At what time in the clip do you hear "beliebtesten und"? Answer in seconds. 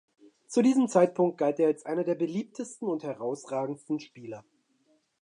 2.15-3.03